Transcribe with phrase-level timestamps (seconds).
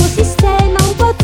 [0.00, 1.15] O sistema, o poder.